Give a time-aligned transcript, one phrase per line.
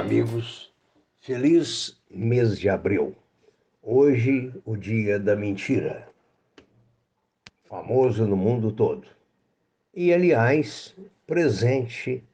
[0.00, 0.72] amigos.
[1.20, 3.14] Feliz mês de abril.
[3.80, 6.08] Hoje, o dia da mentira.
[7.64, 9.06] Famoso no mundo todo.
[9.94, 10.96] E, aliás,
[11.26, 12.24] presente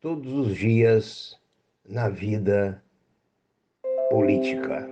[0.00, 1.36] todos os dias
[1.84, 2.80] na vida
[4.08, 4.88] política.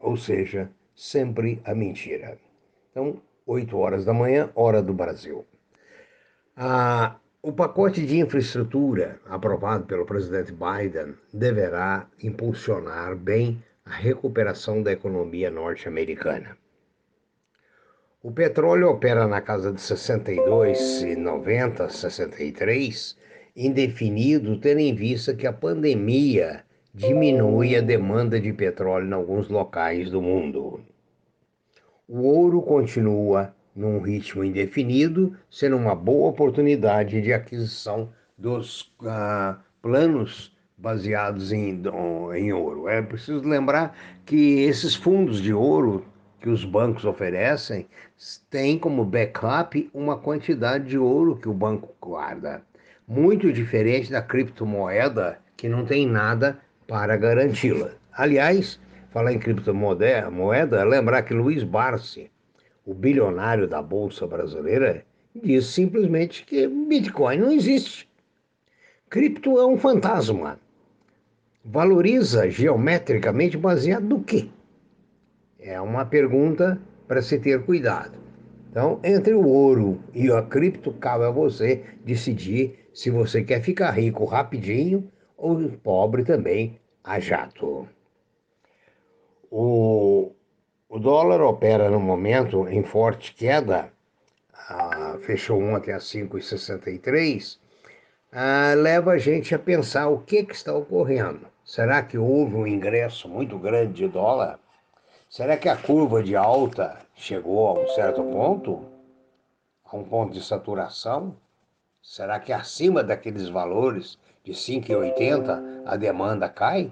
[0.00, 2.36] Ou seja, sempre a mentira.
[2.90, 5.46] Então, 8 horas da manhã, hora do Brasil.
[6.56, 7.16] Ah,
[7.46, 15.50] o pacote de infraestrutura aprovado pelo presidente Biden deverá impulsionar bem a recuperação da economia
[15.50, 16.56] norte-americana.
[18.22, 23.18] O petróleo opera na casa de 62,90, 63,
[23.54, 30.08] indefinido, tendo em vista que a pandemia diminui a demanda de petróleo em alguns locais
[30.08, 30.80] do mundo.
[32.08, 40.54] O ouro continua num ritmo indefinido, sendo uma boa oportunidade de aquisição dos uh, planos
[40.76, 41.82] baseados em,
[42.36, 42.88] em ouro.
[42.88, 46.04] É preciso lembrar que esses fundos de ouro
[46.40, 47.86] que os bancos oferecem
[48.50, 52.62] têm como backup uma quantidade de ouro que o banco guarda.
[53.08, 57.90] Muito diferente da criptomoeda, que não tem nada para garanti-la.
[58.12, 58.78] Aliás,
[59.10, 62.30] falar em criptomoeda, lembrar que Luiz Barsi,
[62.84, 65.04] o bilionário da Bolsa Brasileira,
[65.34, 68.08] diz simplesmente que Bitcoin não existe.
[69.08, 70.58] Cripto é um fantasma.
[71.64, 74.48] Valoriza geometricamente baseado no quê?
[75.58, 78.18] É uma pergunta para se ter cuidado.
[78.70, 83.92] Então, entre o ouro e a cripto, cabe a você decidir se você quer ficar
[83.92, 87.88] rico rapidinho ou pobre também a jato.
[89.50, 89.93] O,
[91.04, 93.90] dólar opera no momento em forte queda,
[94.70, 97.58] ah, fechou ontem a 5,63,
[98.32, 101.46] ah, leva a gente a pensar o que, que está ocorrendo.
[101.62, 104.58] Será que houve um ingresso muito grande de dólar?
[105.28, 108.86] Será que a curva de alta chegou a um certo ponto?
[109.84, 111.36] A um ponto de saturação?
[112.02, 116.90] Será que acima daqueles valores de 5,80 a demanda cai?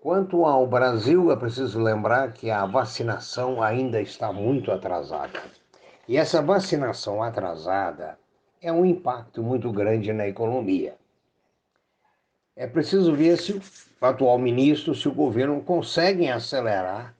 [0.00, 5.42] Quanto ao Brasil, é preciso lembrar que a vacinação ainda está muito atrasada.
[6.08, 8.18] E essa vacinação atrasada
[8.62, 10.94] é um impacto muito grande na economia.
[12.56, 13.60] É preciso ver se o
[14.00, 17.14] atual ministro, se o governo conseguem acelerar,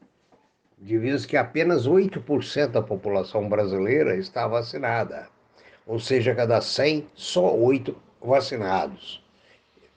[0.78, 5.28] de vez que apenas 8% da população brasileira está vacinada.
[5.86, 9.22] Ou seja, cada 100, só 8 vacinados.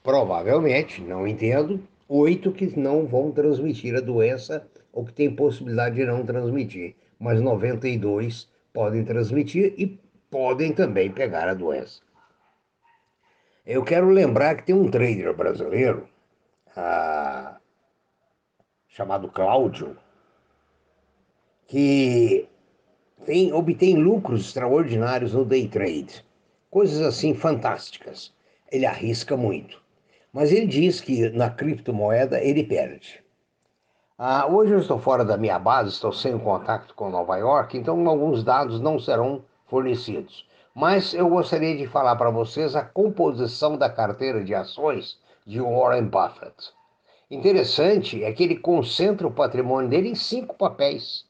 [0.04, 1.82] Provavelmente, não entendo,
[2.16, 7.42] oito que não vão transmitir a doença ou que tem possibilidade de não transmitir, mas
[7.42, 12.02] 92 podem transmitir e podem também pegar a doença.
[13.66, 16.08] Eu quero lembrar que tem um trader brasileiro
[16.76, 17.58] ah,
[18.88, 19.98] chamado Cláudio
[21.66, 22.48] que
[23.26, 26.24] tem, obtém lucros extraordinários no day trade,
[26.70, 28.32] coisas assim fantásticas.
[28.72, 29.83] Ele arrisca muito.
[30.34, 33.24] Mas ele diz que na criptomoeda ele perde.
[34.18, 38.08] Ah, hoje eu estou fora da minha base, estou sem contato com Nova York, então
[38.08, 40.48] alguns dados não serão fornecidos.
[40.74, 46.06] Mas eu gostaria de falar para vocês a composição da carteira de ações de Warren
[46.06, 46.74] Buffett.
[47.30, 51.26] Interessante é que ele concentra o patrimônio dele em cinco papéis.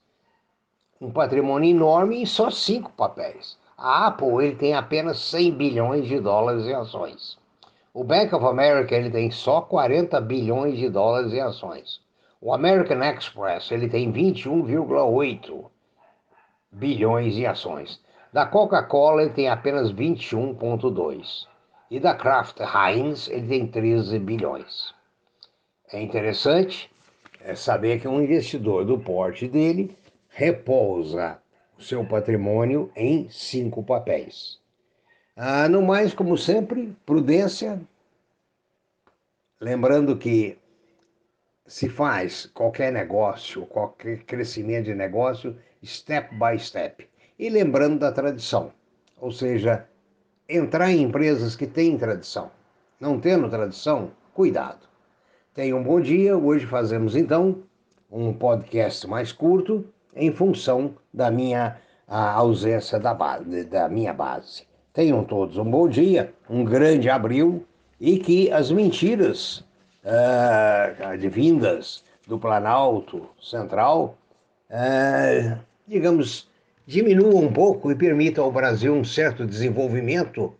[1.02, 3.58] Um patrimônio enorme em só cinco papéis.
[3.78, 7.38] A Apple ele tem apenas 100 bilhões de dólares em ações.
[7.96, 12.02] O Bank of America ele tem só 40 bilhões de dólares em ações.
[12.42, 15.66] O American Express ele tem 21,8
[16.72, 18.02] bilhões em ações.
[18.34, 21.48] Da Coca-Cola ele tem apenas 21,2.
[21.92, 24.96] E da Kraft Heinz ele tem 13 bilhões.
[25.92, 26.92] É interessante
[27.42, 29.96] é saber que um investidor do porte dele
[30.30, 31.38] repousa
[31.78, 34.58] o seu patrimônio em cinco papéis.
[35.36, 37.82] Ah, no mais, como sempre, prudência.
[39.64, 40.58] Lembrando que
[41.66, 47.08] se faz qualquer negócio, qualquer crescimento de negócio, step by step.
[47.40, 48.74] E lembrando da tradição,
[49.18, 49.88] ou seja,
[50.50, 52.52] entrar em empresas que têm tradição.
[53.00, 54.86] Não tendo tradição, cuidado.
[55.54, 56.38] Tenham um bom dia.
[56.38, 57.64] Hoje fazemos então
[58.12, 64.64] um podcast mais curto em função da minha ausência da, base, da minha base.
[64.92, 67.66] Tenham todos um bom dia, um grande abril
[68.00, 69.64] e que as mentiras
[70.04, 74.18] uh, advindas do Planalto Central,
[74.70, 76.50] uh, digamos,
[76.86, 80.54] diminuam um pouco e permitam ao Brasil um certo desenvolvimento,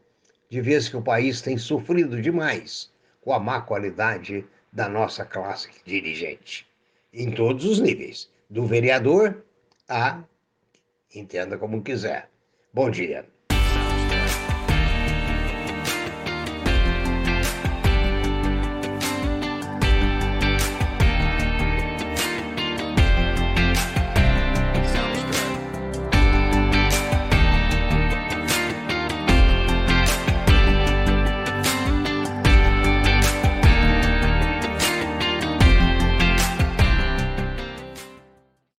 [0.50, 2.92] de vez que o país tem sofrido demais
[3.22, 6.68] com a má qualidade da nossa classe dirigente,
[7.14, 9.44] em todos os níveis, do vereador
[9.88, 10.24] a
[11.14, 12.30] entenda como quiser.
[12.74, 13.26] Bom dia.